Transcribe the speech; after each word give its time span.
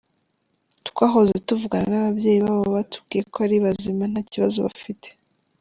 Twahoze 0.87 1.35
tuvugana 1.47 1.85
n’ababyeyi 1.91 2.39
babo 2.45 2.65
batubwiye 2.75 3.21
ko 3.31 3.37
ari 3.45 3.55
bazima 3.65 4.03
nta 4.11 4.21
kibazo 4.31 4.57
bafite. 4.67 5.07